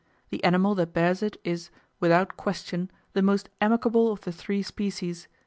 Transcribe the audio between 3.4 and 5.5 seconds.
amicable of the three species.